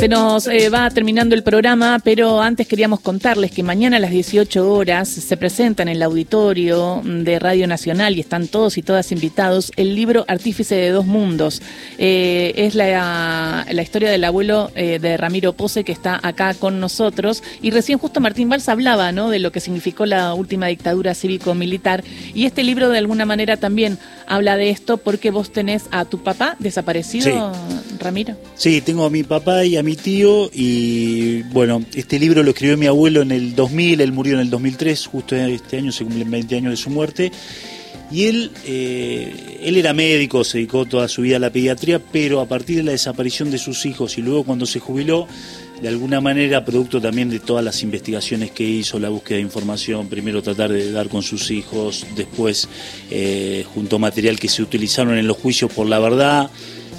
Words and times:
Se 0.00 0.08
nos 0.08 0.46
eh, 0.46 0.70
va 0.70 0.88
terminando 0.88 1.34
el 1.34 1.42
programa, 1.42 2.00
pero 2.02 2.40
antes 2.40 2.66
queríamos 2.66 3.00
contarles 3.00 3.50
que 3.50 3.62
mañana 3.62 3.98
a 3.98 4.00
las 4.00 4.10
18 4.10 4.72
horas 4.72 5.10
se 5.10 5.36
presenta 5.36 5.82
en 5.82 5.90
el 5.90 6.02
auditorio 6.02 7.02
de 7.04 7.38
Radio 7.38 7.66
Nacional 7.66 8.16
y 8.16 8.20
están 8.20 8.48
todos 8.48 8.78
y 8.78 8.82
todas 8.82 9.12
invitados 9.12 9.70
el 9.76 9.94
libro 9.94 10.24
Artífice 10.26 10.74
de 10.74 10.88
dos 10.88 11.04
mundos. 11.04 11.60
Eh, 11.98 12.54
es 12.56 12.74
la, 12.74 13.66
la, 13.70 13.82
historia 13.82 14.10
del 14.10 14.24
abuelo 14.24 14.70
eh, 14.74 14.98
de 14.98 15.18
Ramiro 15.18 15.52
Pose 15.52 15.84
que 15.84 15.92
está 15.92 16.18
acá 16.22 16.54
con 16.54 16.80
nosotros 16.80 17.42
y 17.60 17.70
recién 17.70 17.98
justo 17.98 18.20
Martín 18.20 18.48
Valls 18.48 18.70
hablaba 18.70 19.12
¿no? 19.12 19.28
de 19.28 19.38
lo 19.38 19.52
que 19.52 19.60
significó 19.60 20.06
la 20.06 20.32
última 20.32 20.68
dictadura 20.68 21.14
cívico-militar 21.14 22.04
y 22.32 22.46
este 22.46 22.62
libro 22.62 22.88
de 22.88 22.96
alguna 22.96 23.26
manera 23.26 23.58
también 23.58 23.98
habla 24.26 24.56
de 24.56 24.70
esto 24.70 24.96
porque 24.96 25.30
vos 25.30 25.52
tenés 25.52 25.84
a 25.90 26.06
tu 26.06 26.22
papá 26.22 26.56
desaparecido, 26.58 27.52
Ramiro. 27.98 28.34
Sí, 28.54 28.80
tengo 28.80 29.04
a 29.04 29.10
mi 29.10 29.24
papá 29.24 29.64
y 29.66 29.76
a 29.76 29.82
mi 29.82 29.89
tío 29.96 30.50
y 30.52 31.42
bueno, 31.44 31.84
este 31.94 32.18
libro 32.18 32.42
lo 32.42 32.50
escribió 32.50 32.76
mi 32.76 32.86
abuelo 32.86 33.22
en 33.22 33.32
el 33.32 33.54
2000, 33.54 34.00
él 34.00 34.12
murió 34.12 34.34
en 34.34 34.40
el 34.40 34.50
2003, 34.50 35.06
justo 35.06 35.36
este 35.36 35.78
año 35.78 35.92
se 35.92 36.04
cumplen 36.04 36.30
20 36.30 36.56
años 36.56 36.70
de 36.70 36.76
su 36.76 36.90
muerte. 36.90 37.32
Y 38.12 38.24
él, 38.24 38.50
eh, 38.66 39.60
él 39.62 39.76
era 39.76 39.92
médico, 39.92 40.42
se 40.42 40.58
dedicó 40.58 40.84
toda 40.84 41.06
su 41.06 41.22
vida 41.22 41.36
a 41.36 41.38
la 41.38 41.50
pediatría, 41.50 42.00
pero 42.00 42.40
a 42.40 42.46
partir 42.46 42.78
de 42.78 42.82
la 42.82 42.90
desaparición 42.90 43.52
de 43.52 43.58
sus 43.58 43.86
hijos 43.86 44.18
y 44.18 44.22
luego 44.22 44.42
cuando 44.42 44.66
se 44.66 44.80
jubiló, 44.80 45.28
de 45.80 45.88
alguna 45.88 46.20
manera, 46.20 46.64
producto 46.64 47.00
también 47.00 47.30
de 47.30 47.38
todas 47.38 47.64
las 47.64 47.82
investigaciones 47.82 48.50
que 48.50 48.64
hizo, 48.64 48.98
la 48.98 49.08
búsqueda 49.08 49.36
de 49.36 49.42
información, 49.42 50.08
primero 50.08 50.42
tratar 50.42 50.70
de 50.72 50.90
dar 50.90 51.08
con 51.08 51.22
sus 51.22 51.50
hijos, 51.52 52.04
después 52.16 52.68
eh, 53.10 53.64
junto 53.74 53.98
material 53.98 54.38
que 54.38 54.48
se 54.48 54.62
utilizaron 54.62 55.16
en 55.16 55.26
los 55.26 55.36
juicios 55.36 55.72
por 55.72 55.86
la 55.86 56.00
verdad, 56.00 56.50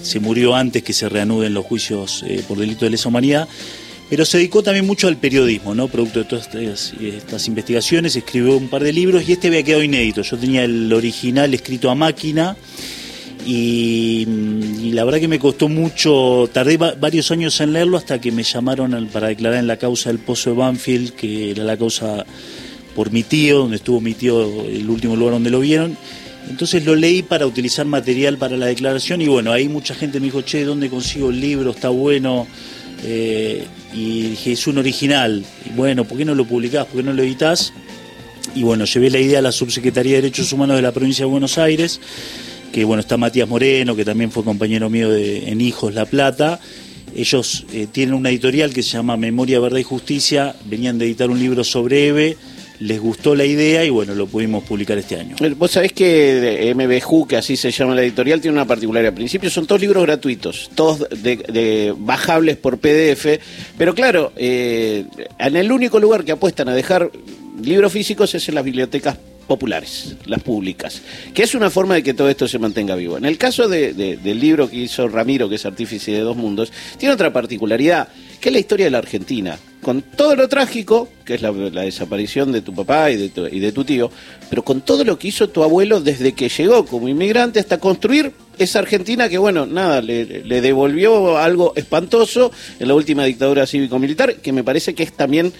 se 0.02 0.20
murió 0.20 0.56
antes 0.56 0.84
que 0.84 0.94
se 0.94 1.10
reanuden 1.10 1.54
los 1.54 1.66
juicios 1.66 2.24
eh, 2.28 2.44
por 2.48 2.58
delito 2.58 2.86
de 2.86 2.92
lesa 2.92 3.10
humanidad, 3.10 3.48
pero 4.10 4.26
se 4.26 4.38
dedicó 4.38 4.62
también 4.62 4.86
mucho 4.86 5.08
al 5.08 5.16
periodismo, 5.16 5.74
¿no? 5.74 5.88
Producto 5.88 6.20
de 6.20 6.26
todas 6.26 6.50
estas, 6.54 7.48
investigaciones, 7.48 8.16
escribió 8.16 8.58
un 8.58 8.68
par 8.68 8.84
de 8.84 8.92
libros 8.92 9.28
y 9.28 9.32
este 9.32 9.48
había 9.48 9.64
quedado 9.64 9.84
inédito. 9.84 10.22
Yo 10.22 10.38
tenía 10.38 10.66
el 10.66 10.92
original 10.92 11.54
escrito 11.54 11.90
a 11.90 11.96
máquina 11.96 12.58
y, 13.46 14.26
la 14.92 15.06
verdad 15.06 15.22
que 15.22 15.30
me 15.30 15.40
costó 15.40 15.70
mucho, 15.70 16.50
tardé 16.52 16.76
varios 16.76 17.32
años 17.32 17.60
en 17.62 17.72
leerlo 17.72 17.96
hasta 17.96 18.20
que 18.20 18.34
me 18.34 18.44
llamaron 18.44 19.08
para 19.14 19.30
declarar 19.30 19.60
en 19.60 19.68
la 19.68 19.78
causa 19.78 20.10
del 20.10 20.20
Pozo 20.20 20.50
de 20.50 20.58
Banfield, 20.58 21.12
que 21.14 21.52
era 21.52 21.64
la 21.64 21.78
causa 21.78 22.26
por 22.94 23.12
mi 23.12 23.24
tío, 23.24 23.60
donde 23.60 23.78
estuvo 23.78 24.02
mi 24.02 24.14
tío, 24.14 24.66
el 24.66 24.90
último 24.90 25.16
lugar 25.16 25.36
donde 25.36 25.52
lo 25.52 25.62
vieron 25.62 25.96
entonces 26.50 26.86
lo 26.86 26.96
leí 26.96 27.22
para 27.22 27.46
utilizar 27.46 27.86
material 27.86 28.38
para 28.38 28.58
la 28.58 28.68
declaración 28.68 29.22
y 29.22 29.28
bueno, 29.28 29.52
ahí 29.52 29.70
mucha 29.70 29.94
gente 29.94 30.20
me 30.20 30.26
dijo, 30.26 30.42
che, 30.42 30.64
¿dónde 30.64 30.90
consigo 30.90 31.30
el 31.30 31.40
libro? 31.40 31.72
Está 31.72 31.90
bueno. 31.90 32.48
Eh, 33.04 33.66
y 33.94 34.22
dije, 34.30 34.52
es 34.54 34.68
un 34.68 34.78
original. 34.78 35.44
Y 35.66 35.76
bueno, 35.76 36.06
¿por 36.06 36.18
qué 36.18 36.26
no 36.26 36.36
lo 36.36 36.46
publicás? 36.46 36.86
¿Por 36.86 36.98
qué 36.98 37.04
no 37.04 37.14
lo 37.14 37.24
editas 37.24 37.74
Y 38.56 38.64
bueno, 38.64 38.86
llevé 38.86 39.10
la 39.10 39.20
idea 39.20 39.40
a 39.40 39.42
la 39.42 39.52
Subsecretaría 39.52 40.16
de 40.16 40.22
Derechos 40.24 40.52
Humanos 40.54 40.76
de 40.76 40.82
la 40.82 40.92
provincia 40.92 41.26
de 41.26 41.32
Buenos 41.32 41.58
Aires, 41.58 42.00
que 42.72 42.84
bueno, 42.84 43.02
está 43.02 43.18
Matías 43.18 43.48
Moreno, 43.48 43.96
que 43.96 44.06
también 44.06 44.32
fue 44.32 44.44
compañero 44.44 44.90
mío 44.90 45.10
de, 45.10 45.50
en 45.50 45.62
Hijos 45.62 45.94
La 45.94 46.06
Plata. 46.06 46.60
Ellos 47.16 47.66
eh, 47.74 47.88
tienen 47.92 48.16
una 48.16 48.30
editorial 48.30 48.74
que 48.74 48.84
se 48.84 48.92
llama 48.92 49.18
Memoria, 49.18 49.60
Verdad 49.60 49.80
y 49.80 49.84
Justicia, 49.84 50.56
venían 50.66 50.98
de 50.98 51.06
editar 51.06 51.30
un 51.30 51.40
libro 51.40 51.64
sobre 51.64 52.08
EVE 52.08 52.38
les 52.82 53.00
gustó 53.00 53.36
la 53.36 53.46
idea 53.46 53.86
y 53.86 53.90
bueno, 53.90 54.16
lo 54.16 54.26
pudimos 54.28 54.64
publicar 54.64 54.98
este 54.98 55.16
año. 55.16 55.36
Vos 55.56 55.72
sabés 55.72 55.94
que 55.94 56.74
MBJU, 56.76 57.28
que 57.28 57.38
así 57.38 57.56
se 57.56 57.72
llama 57.72 57.94
la 57.94 58.02
editorial, 58.02 58.42
tiene 58.42 58.58
una 58.58 58.66
particularidad. 58.66 59.10
Al 59.10 59.16
principio 59.16 59.50
son 59.50 59.68
todos 59.68 59.82
libros 59.82 60.04
gratuitos, 60.04 60.72
todos 60.74 61.08
de, 61.10 61.94
bajables 61.98 62.58
por 62.58 62.80
PDF, 62.80 63.40
pero 63.78 63.94
claro, 63.94 64.34
eh, 64.36 65.06
en 65.38 65.56
el 65.56 65.72
único 65.72 66.00
lugar 66.00 66.26
que 66.26 66.32
apuestan 66.32 66.70
a 66.70 66.74
dejar 66.74 67.12
libros 67.62 67.92
físicos 67.92 68.34
es 68.34 68.50
en 68.50 68.56
las 68.56 68.64
bibliotecas 68.64 69.16
populares, 69.48 70.16
las 70.26 70.42
públicas, 70.42 71.02
que 71.34 71.44
es 71.44 71.54
una 71.54 71.70
forma 71.70 71.96
de 71.96 72.04
que 72.04 72.14
todo 72.16 72.30
esto 72.30 72.48
se 72.48 72.58
mantenga 72.58 72.96
vivo. 72.96 73.18
En 73.18 73.26
el 73.26 73.38
caso 73.38 73.68
del 73.68 74.40
libro 74.40 74.68
que 74.70 74.78
hizo 74.78 75.08
Ramiro, 75.08 75.48
que 75.50 75.56
es 75.56 75.66
Artífice 75.66 76.12
de 76.12 76.22
dos 76.22 76.36
Mundos, 76.36 76.72
tiene 76.98 77.14
otra 77.14 77.32
particularidad, 77.32 78.08
que 78.40 78.50
es 78.50 78.54
la 78.54 78.60
historia 78.60 78.86
de 78.86 78.92
la 78.92 79.00
Argentina, 79.00 79.60
con 79.82 80.02
todo 80.02 80.36
lo 80.36 80.48
trágico, 80.48 81.10
que 81.26 81.36
es 81.36 81.42
la, 81.42 81.52
desaparición 81.52 82.52
de 82.52 82.62
tu 82.62 82.74
papá 82.74 83.10
y 83.12 83.18
de 83.18 83.30
tu, 83.30 83.48
y 83.48 83.60
de 83.60 83.72
tu 83.72 83.84
tío, 83.84 84.12
pero 84.50 84.64
con 84.64 84.82
todo 84.82 85.04
lo 85.04 85.18
que 85.18 85.30
hizo 85.30 85.50
tu 85.50 85.64
abuelo 85.64 86.02
desde 86.02 86.34
que 86.34 86.50
llegó 86.50 86.86
como 86.86 87.08
inmigrante 87.08 87.60
hasta 87.60 87.80
construir 87.80 88.32
esa 88.58 88.80
Argentina 88.80 89.28
que, 89.28 89.38
bueno, 89.38 89.66
nada, 89.66 90.02
le, 90.02 90.44
le 90.44 90.62
devolvió 90.62 91.38
algo 91.38 91.74
espantoso 91.76 92.52
en 92.80 92.88
la 92.88 92.96
última 92.96 93.26
dictadura 93.26 93.66
cívico-militar, 93.66 94.36
que 94.36 94.52
me 94.54 94.64
parece 94.64 94.94
que 94.94 95.04
es 95.04 95.14
también 95.14 95.52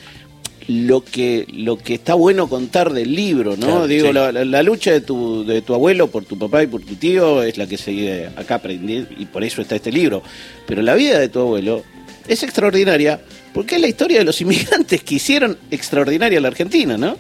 lo 0.68 1.04
que 1.04 1.48
lo 1.54 1.78
que 1.78 1.96
está 1.96 2.14
bueno 2.14 2.48
contar 2.48 2.94
del 2.94 3.16
libro, 3.16 3.58
¿no? 3.58 3.88
Digo, 3.88 4.14
la, 4.14 4.64
lucha 4.64 4.92
de 4.92 5.02
tu, 5.02 5.44
de 5.46 5.62
tu 5.62 5.74
abuelo 5.74 6.08
por 6.08 6.26
tu 6.26 6.38
papá 6.38 6.64
y 6.64 6.68
por 6.68 6.82
tu 6.82 6.96
tío 6.96 7.44
es 7.44 7.58
la 7.58 7.68
que 7.68 7.78
sigue 7.78 8.28
acá 8.36 8.56
aprendiendo 8.56 9.10
y 9.18 9.26
por 9.26 9.44
eso 9.44 9.62
está 9.62 9.76
este 9.76 9.92
libro. 9.92 10.22
Pero 10.68 10.82
la 10.82 10.96
vida 10.96 11.20
de 11.20 11.30
tu 11.30 11.40
abuelo 11.40 11.84
es 12.28 12.44
extraordinaria 12.44 13.20
porque 13.54 13.76
es 13.76 13.82
la 13.82 13.88
historia 13.88 14.20
de 14.20 14.26
los 14.26 14.40
inmigrantes 14.42 15.04
que 15.04 15.16
hicieron 15.16 15.58
extraordinaria 15.70 16.40
la 16.42 16.48
Argentina, 16.48 16.98
¿no? 16.98 17.18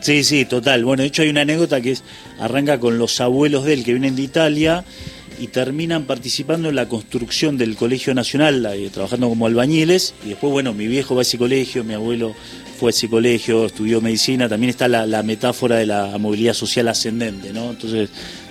Sí, 0.00 0.24
sí, 0.24 0.44
total. 0.44 0.84
Bueno, 0.84 1.02
de 1.02 1.08
hecho 1.08 1.22
hay 1.22 1.28
una 1.28 1.42
anécdota 1.42 1.80
que 1.80 1.92
es 1.92 2.02
arranca 2.40 2.80
con 2.80 2.98
los 2.98 3.20
abuelos 3.20 3.64
de 3.64 3.74
él 3.74 3.84
que 3.84 3.92
vienen 3.92 4.16
de 4.16 4.22
Italia 4.22 4.84
y 5.38 5.46
terminan 5.46 6.04
participando 6.04 6.68
en 6.68 6.74
la 6.74 6.88
construcción 6.88 7.56
del 7.56 7.76
Colegio 7.76 8.12
Nacional, 8.12 8.66
eh, 8.66 8.90
trabajando 8.92 9.28
como 9.28 9.46
albañiles. 9.46 10.14
Y 10.24 10.30
después, 10.30 10.52
bueno, 10.52 10.72
mi 10.72 10.86
viejo 10.88 11.14
va 11.14 11.20
a 11.20 11.22
ese 11.22 11.38
colegio, 11.38 11.84
mi 11.84 11.94
abuelo 11.94 12.34
fue 12.78 12.88
a 12.88 12.90
ese 12.90 13.08
colegio, 13.08 13.66
estudió 13.66 14.00
medicina. 14.00 14.48
También 14.48 14.70
está 14.70 14.88
la, 14.88 15.22
metáfora 15.22 15.76
de 15.76 15.86
la 15.86 16.18
movilidad 16.18 16.54
social 16.54 16.88
ascendente, 16.88 17.52
¿no? 17.52 17.70
Entonces, 17.70 18.10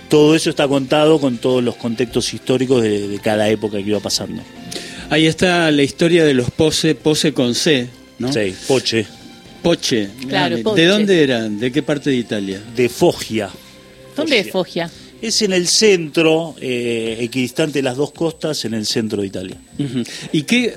todo 0.09 0.35
eso 0.35 0.49
está 0.49 0.67
contado 0.67 1.19
con 1.19 1.37
todos 1.37 1.63
los 1.63 1.75
contextos 1.75 2.33
históricos 2.33 2.81
de, 2.81 3.19
cada 3.21 3.49
época 3.49 3.77
que 3.77 3.89
iba 3.89 3.99
pasando. 3.99 4.41
Ahí 5.11 5.27
está 5.27 5.69
la 5.71 5.83
historia 5.83 6.23
de 6.23 6.33
los 6.33 6.51
Pose, 6.51 6.95
Pose 6.95 7.33
con 7.33 7.53
C, 7.53 7.89
¿no? 8.17 8.31
Sí, 8.31 8.55
Poche. 8.65 9.05
Poche. 9.61 10.07
Claro, 10.25 10.55
¿De 10.73 10.85
dónde 10.85 11.21
eran? 11.21 11.59
¿De 11.59 11.69
qué 11.69 11.83
parte 11.83 12.11
de 12.11 12.15
Italia? 12.15 12.61
De 12.77 12.87
Foggia. 12.87 13.49
¿Dónde 14.15 14.39
es 14.39 14.51
Foggia? 14.51 14.89
Es 15.21 15.41
en 15.41 15.51
el 15.51 15.67
centro, 15.67 16.55
eh, 16.61 17.17
equidistante 17.19 17.79
de 17.79 17.83
las 17.83 17.97
dos 17.97 18.13
costas, 18.13 18.63
en 18.63 18.73
el 18.73 18.85
centro 18.85 19.19
de 19.21 19.27
Italia. 19.27 19.57
¿Y 20.31 20.43
qué, 20.43 20.75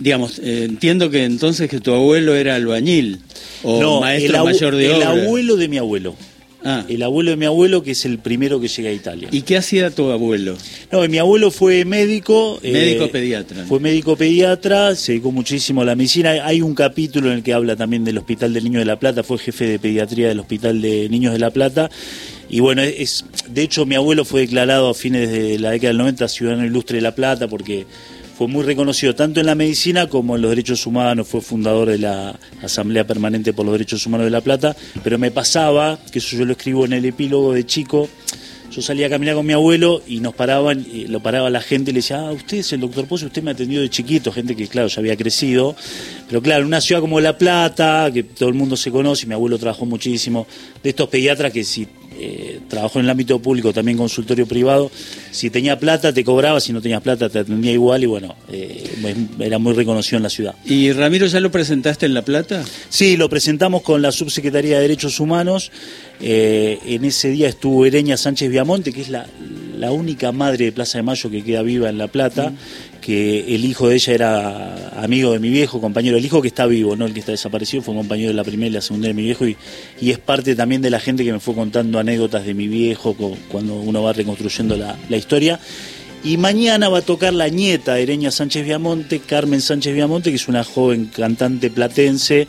digamos, 0.00 0.38
eh, 0.38 0.64
entiendo 0.64 1.10
que 1.10 1.24
entonces 1.24 1.68
que 1.68 1.78
tu 1.78 1.92
abuelo 1.92 2.34
era 2.34 2.54
albañil 2.54 3.20
o 3.64 4.00
maestro 4.00 4.44
mayor 4.46 4.76
de 4.76 4.94
obra? 4.94 5.12
El 5.12 5.24
abuelo 5.24 5.56
de 5.56 5.68
mi 5.68 5.76
abuelo. 5.76 6.16
Ah. 6.64 6.84
El 6.88 7.02
abuelo 7.02 7.30
de 7.30 7.36
mi 7.36 7.44
abuelo, 7.44 7.82
que 7.82 7.90
es 7.90 8.04
el 8.06 8.18
primero 8.18 8.58
que 8.58 8.68
llega 8.68 8.88
a 8.88 8.92
Italia. 8.92 9.28
¿Y 9.30 9.42
qué 9.42 9.58
hacía 9.58 9.90
tu 9.90 10.10
abuelo? 10.10 10.56
No, 10.90 11.06
mi 11.08 11.18
abuelo 11.18 11.50
fue 11.50 11.84
médico. 11.84 12.58
Médico 12.62 13.04
eh, 13.04 13.08
pediatra. 13.08 13.64
Fue 13.64 13.80
médico 13.80 14.16
pediatra, 14.16 14.94
se 14.96 15.12
dedicó 15.12 15.30
muchísimo 15.30 15.82
a 15.82 15.84
la 15.84 15.94
medicina. 15.94 16.30
Hay 16.44 16.62
un 16.62 16.74
capítulo 16.74 17.30
en 17.30 17.38
el 17.38 17.42
que 17.42 17.52
habla 17.52 17.76
también 17.76 18.04
del 18.04 18.16
Hospital 18.16 18.54
del 18.54 18.64
Niño 18.64 18.78
de 18.78 18.86
la 18.86 18.98
Plata, 18.98 19.22
fue 19.22 19.38
jefe 19.38 19.66
de 19.66 19.78
pediatría 19.78 20.28
del 20.28 20.40
Hospital 20.40 20.80
de 20.80 21.08
Niños 21.10 21.34
de 21.34 21.38
la 21.38 21.50
Plata. 21.50 21.90
Y 22.48 22.60
bueno, 22.60 22.82
es, 22.82 23.24
de 23.48 23.62
hecho 23.62 23.84
mi 23.84 23.94
abuelo 23.94 24.24
fue 24.24 24.42
declarado 24.42 24.88
a 24.88 24.94
fines 24.94 25.30
de 25.30 25.58
la 25.58 25.70
década 25.70 25.88
del 25.88 25.98
90 25.98 26.28
ciudadano 26.28 26.64
ilustre 26.64 26.96
de 26.96 27.02
La 27.02 27.14
Plata 27.14 27.48
porque 27.48 27.86
fue 28.36 28.48
muy 28.48 28.64
reconocido 28.64 29.14
tanto 29.14 29.40
en 29.40 29.46
la 29.46 29.54
medicina 29.54 30.08
como 30.08 30.34
en 30.34 30.42
los 30.42 30.50
derechos 30.50 30.86
humanos, 30.86 31.28
fue 31.28 31.40
fundador 31.40 31.88
de 31.88 31.98
la 31.98 32.38
Asamblea 32.62 33.06
Permanente 33.06 33.52
por 33.52 33.64
los 33.64 33.72
Derechos 33.72 34.04
Humanos 34.06 34.24
de 34.24 34.30
La 34.30 34.40
Plata, 34.40 34.76
pero 35.04 35.18
me 35.18 35.30
pasaba, 35.30 35.98
que 36.10 36.18
eso 36.18 36.36
yo 36.36 36.44
lo 36.44 36.52
escribo 36.52 36.84
en 36.84 36.94
el 36.94 37.04
epílogo 37.04 37.52
de 37.52 37.64
chico, 37.64 38.08
yo 38.72 38.82
salía 38.82 39.06
a 39.06 39.10
caminar 39.10 39.36
con 39.36 39.46
mi 39.46 39.52
abuelo 39.52 40.02
y 40.04 40.18
nos 40.18 40.34
paraban, 40.34 40.84
lo 41.06 41.20
paraba 41.20 41.48
la 41.48 41.60
gente 41.60 41.92
y 41.92 41.94
le 41.94 41.98
decía, 41.98 42.26
ah, 42.26 42.32
usted 42.32 42.58
es 42.58 42.72
el 42.72 42.80
doctor 42.80 43.06
Pozo, 43.06 43.26
usted 43.26 43.40
me 43.40 43.50
ha 43.50 43.54
atendido 43.54 43.82
de 43.82 43.88
chiquito, 43.88 44.32
gente 44.32 44.56
que 44.56 44.66
claro, 44.66 44.88
ya 44.88 44.98
había 44.98 45.16
crecido, 45.16 45.76
pero 46.26 46.42
claro, 46.42 46.62
en 46.62 46.66
una 46.66 46.80
ciudad 46.80 47.00
como 47.00 47.20
La 47.20 47.38
Plata, 47.38 48.10
que 48.12 48.24
todo 48.24 48.48
el 48.48 48.56
mundo 48.56 48.76
se 48.76 48.90
conoce, 48.90 49.28
mi 49.28 49.34
abuelo 49.34 49.58
trabajó 49.58 49.86
muchísimo, 49.86 50.48
de 50.82 50.90
estos 50.90 51.08
pediatras 51.08 51.52
que 51.52 51.62
si 51.62 51.86
eh, 52.18 52.60
trabajó 52.68 52.98
en 52.98 53.06
el 53.06 53.10
ámbito 53.10 53.38
público, 53.40 53.72
también 53.72 53.98
consultorio 53.98 54.46
privado. 54.46 54.90
Si 55.30 55.50
tenía 55.50 55.78
plata 55.78 56.12
te 56.12 56.24
cobraba, 56.24 56.60
si 56.60 56.72
no 56.72 56.80
tenías 56.80 57.02
plata 57.02 57.28
te 57.28 57.40
atendía 57.40 57.72
igual 57.72 58.02
y 58.02 58.06
bueno, 58.06 58.36
eh, 58.50 58.84
era 59.40 59.58
muy 59.58 59.72
reconocido 59.72 60.18
en 60.18 60.22
la 60.22 60.30
ciudad. 60.30 60.54
¿Y 60.64 60.92
Ramiro 60.92 61.26
ya 61.26 61.40
lo 61.40 61.50
presentaste 61.50 62.06
en 62.06 62.14
La 62.14 62.22
Plata? 62.22 62.64
Sí, 62.88 63.16
lo 63.16 63.28
presentamos 63.28 63.82
con 63.82 64.02
la 64.02 64.12
Subsecretaría 64.12 64.76
de 64.76 64.82
Derechos 64.82 65.20
Humanos. 65.20 65.70
Eh, 66.20 66.78
en 66.86 67.04
ese 67.04 67.30
día 67.30 67.48
estuvo 67.48 67.84
Ereña 67.84 68.16
Sánchez 68.16 68.50
Viamonte, 68.50 68.92
que 68.92 69.02
es 69.02 69.08
la, 69.08 69.26
única 69.90 70.32
madre 70.32 70.64
de 70.64 70.72
Plaza 70.72 70.96
de 70.96 71.02
Mayo 71.02 71.28
que 71.28 71.44
queda 71.44 71.60
viva 71.60 71.90
en 71.90 71.98
La 71.98 72.08
Plata, 72.08 72.54
que 73.02 73.54
el 73.54 73.66
hijo 73.66 73.88
de 73.88 73.96
ella 73.96 74.14
era 74.14 75.02
amigo 75.02 75.32
de 75.32 75.38
mi 75.38 75.50
viejo, 75.50 75.78
compañero, 75.78 76.16
el 76.16 76.24
hijo 76.24 76.40
que 76.40 76.48
está 76.48 76.64
vivo, 76.64 76.96
no 76.96 77.04
el 77.04 77.12
que 77.12 77.20
está 77.20 77.32
desaparecido, 77.32 77.82
fue 77.82 77.94
compañero 77.94 78.28
de 78.28 78.34
la 78.34 78.44
primera 78.44 78.70
y 78.70 78.72
la 78.72 78.80
segunda 78.80 79.08
de 79.08 79.14
mi 79.14 79.24
viejo 79.24 79.46
y, 79.46 79.56
es 80.00 80.18
parte 80.18 80.56
también 80.56 80.80
de 80.80 80.88
la 80.88 81.00
gente 81.00 81.22
que 81.22 81.32
me 81.32 81.38
fue 81.38 81.54
contando 81.54 81.98
anécdotas 81.98 82.46
de 82.46 82.54
mi 82.54 82.66
viejo 82.66 83.14
cuando 83.50 83.74
uno 83.74 84.02
va 84.02 84.14
reconstruyendo 84.14 84.74
la, 84.76 85.16
historia. 85.16 85.60
Y 86.22 86.38
mañana 86.38 86.88
va 86.88 86.98
a 86.98 87.02
tocar 87.02 87.34
la 87.34 87.50
nieta 87.50 87.98
Ereña 87.98 88.30
Sánchez 88.30 88.64
Viamonte, 88.64 89.18
Carmen 89.18 89.60
Sánchez 89.60 89.92
Viamonte, 89.94 90.30
que 90.30 90.36
es 90.36 90.48
una 90.48 90.64
joven 90.64 91.10
cantante 91.14 91.68
platense 91.68 92.48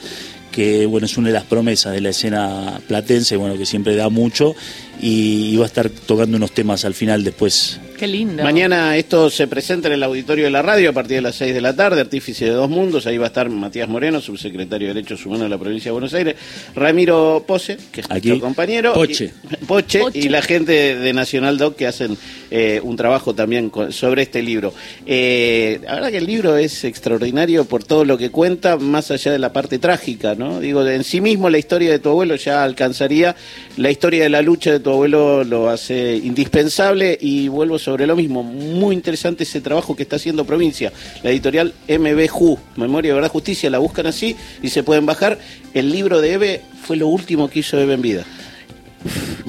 que 0.55 0.85
bueno 0.85 1.05
es 1.05 1.17
una 1.17 1.27
de 1.27 1.33
las 1.33 1.43
promesas 1.43 1.91
de 1.91 1.99
la 1.99 2.09
escena 2.09 2.79
platense, 2.87 3.35
bueno 3.35 3.57
que 3.57 3.65
siempre 3.65 3.93
da 3.95 4.07
mucho 4.07 4.55
y, 5.01 5.49
y 5.53 5.57
va 5.57 5.65
a 5.65 5.67
estar 5.67 5.89
tocando 5.89 6.37
unos 6.37 6.53
temas 6.53 6.85
al 6.85 6.93
final 6.93 7.25
después 7.25 7.79
Qué 7.97 8.07
lindo. 8.07 8.43
Mañana 8.43 8.97
esto 8.97 9.29
se 9.29 9.47
presenta 9.47 9.87
en 9.87 9.93
el 9.93 10.03
auditorio 10.03 10.45
de 10.45 10.51
la 10.51 10.61
radio 10.61 10.89
a 10.89 10.93
partir 10.93 11.15
de 11.15 11.21
las 11.21 11.35
6 11.35 11.53
de 11.53 11.61
la 11.61 11.75
tarde, 11.75 12.01
Artífice 12.01 12.45
de 12.45 12.51
Dos 12.51 12.69
Mundos. 12.69 13.07
Ahí 13.07 13.17
va 13.17 13.25
a 13.25 13.27
estar 13.27 13.49
Matías 13.49 13.87
Moreno, 13.87 14.19
subsecretario 14.19 14.89
de 14.89 14.95
Derechos 14.95 15.25
Humanos 15.25 15.43
de 15.43 15.49
la 15.49 15.57
provincia 15.57 15.89
de 15.89 15.93
Buenos 15.93 16.13
Aires, 16.13 16.35
Ramiro 16.75 17.43
Pose, 17.47 17.77
que 17.91 18.01
es 18.01 18.07
Aquí. 18.09 18.29
nuestro 18.29 18.47
compañero. 18.47 18.93
Poche. 18.93 19.31
Y, 19.49 19.54
Poche, 19.65 20.00
Poche. 20.00 20.19
y 20.19 20.29
la 20.29 20.41
gente 20.41 20.95
de 20.95 21.13
Nacional 21.13 21.57
Doc 21.57 21.75
que 21.75 21.88
hacen 21.88 22.17
eh, 22.51 22.79
un 22.83 22.95
trabajo 22.95 23.33
también 23.35 23.69
con- 23.69 23.91
sobre 23.91 24.21
este 24.23 24.41
libro. 24.41 24.73
Eh, 25.06 25.79
la 25.83 25.95
verdad 25.95 26.12
que 26.12 26.17
el 26.17 26.25
libro 26.27 26.57
es 26.57 26.83
extraordinario 26.83 27.65
por 27.65 27.83
todo 27.83 28.06
lo 28.06 28.17
que 28.17 28.29
cuenta, 28.29 28.77
más 28.77 29.12
allá 29.12 29.31
de 29.31 29.39
la 29.39 29.51
parte 29.53 29.79
trágica, 29.79 30.35
¿no? 30.35 30.59
Digo, 30.59 30.85
en 30.88 31.03
sí 31.03 31.21
mismo 31.21 31.50
la 31.50 31.57
historia 31.57 31.91
de 31.91 32.00
tu 32.00 32.09
abuelo 32.09 32.35
ya 32.35 32.63
alcanzaría, 32.63 33.35
la 33.77 33.91
historia 33.91 34.23
de 34.23 34.29
la 34.29 34.41
lucha 34.41 34.71
de 34.71 34.79
tu 34.79 34.89
abuelo 34.91 35.44
lo 35.44 35.69
hace 35.69 36.15
indispensable 36.23 37.17
y 37.19 37.47
vuelvo 37.47 37.79
sobre 37.79 38.07
lo 38.07 38.15
mismo. 38.15 38.44
Muy 38.44 38.95
interesante 38.95 39.44
ese 39.44 39.62
trabajo 39.62 39.95
que 39.95 40.03
está 40.03 40.15
haciendo 40.17 40.45
provincia. 40.45 40.91
La 41.23 41.31
editorial 41.31 41.73
MBJU, 41.88 42.57
Memoria, 42.75 43.13
Verdad, 43.13 43.29
Justicia, 43.31 43.69
la 43.69 43.79
buscan 43.79 44.07
así 44.07 44.35
y 44.62 44.69
se 44.69 44.83
pueden 44.83 45.06
bajar. 45.06 45.39
El 45.73 45.91
libro 45.91 46.21
de 46.21 46.33
Eve 46.33 46.62
fue 46.83 46.95
lo 46.97 47.07
último 47.07 47.50
que 47.50 47.59
hizo 47.59 47.79
Eve 47.79 47.94
en 47.95 48.01
vida. 48.01 48.25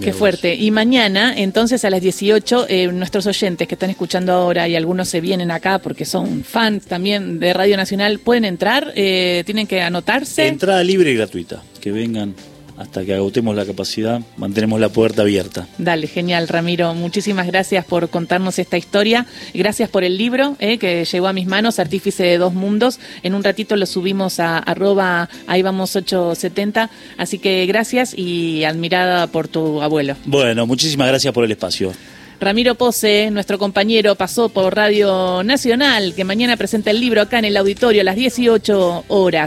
Qué 0.01 0.13
fuerte. 0.13 0.55
Y 0.55 0.71
mañana, 0.71 1.35
entonces 1.37 1.85
a 1.85 1.91
las 1.91 2.01
18, 2.01 2.67
eh, 2.69 2.89
nuestros 2.89 3.27
oyentes 3.27 3.67
que 3.67 3.75
están 3.75 3.91
escuchando 3.91 4.33
ahora 4.33 4.69
y 4.69 4.77
algunos 4.77 5.09
se 5.09 5.21
vienen 5.21 5.51
acá 5.51 5.79
porque 5.79 6.05
son 6.05 6.45
fans 6.45 6.87
también 6.87 7.39
de 7.41 7.53
Radio 7.53 7.77
Nacional, 7.77 8.19
¿pueden 8.19 8.45
entrar? 8.45 8.93
Eh, 8.95 9.43
¿Tienen 9.47 9.67
que 9.67 9.81
anotarse? 9.81 10.47
Entrada 10.47 10.83
libre 10.85 11.11
y 11.11 11.17
gratuita. 11.17 11.63
Que 11.81 11.93
vengan 11.93 12.35
hasta 12.77 13.05
que 13.05 13.15
agotemos 13.15 13.55
la 13.57 13.65
capacidad. 13.65 14.21
Mantenemos 14.37 14.81
la 14.81 14.89
puerta 14.89 15.23
abierta. 15.23 15.67
Dale, 15.79 16.07
genial, 16.07 16.49
Ramiro. 16.49 16.95
Muchísimas 16.95 17.47
gracias 17.47 17.85
por 17.85 18.09
contarnos 18.09 18.59
esta 18.59 18.77
historia. 18.77 19.27
Gracias 19.55 19.89
por 19.89 20.05
el 20.05 20.19
libro 20.19 20.57
eh, 20.59 20.79
que 20.79 21.05
llegó 21.05 21.29
a 21.29 21.33
mis 21.33 21.47
manos, 21.47 21.79
Artífice 21.79 22.25
de 22.25 22.39
Dos 22.39 22.55
Mundos. 22.55 22.99
En 23.23 23.35
un 23.35 23.43
ratito 23.43 23.77
lo 23.77 23.87
subimos 23.87 24.41
a 24.41 24.59
arroba 24.59 25.29
ahí 25.47 25.63
vamos 25.63 25.97
870. 25.97 26.91
Así 27.17 27.39
que 27.39 27.67
gracias 27.67 28.15
y 28.17 28.65
admirada 28.65 29.27
por 29.27 29.49
tu 29.49 29.83
abuelo. 29.83 30.17
Bueno, 30.25 30.67
muchísimas 30.67 31.09
gracias 31.09 31.33
por 31.33 31.45
el 31.45 31.53
espacio. 31.53 31.93
Ramiro 32.39 32.75
Pose, 32.75 33.31
nuestro 33.31 33.59
compañero, 33.59 34.15
pasó 34.15 34.51
por 34.51 34.77
Radio 34.77 35.43
Nacional, 35.43 36.13
que 36.15 36.23
mañana 36.23 36.59
presenta 36.59 36.91
el 36.91 37.01
libro 37.01 37.23
acá 37.23 37.39
en 37.39 37.47
el 37.47 37.57
auditorio 37.57 38.03
a 38.03 38.05
las 38.05 38.17
18 38.17 39.05
horas. 39.09 39.45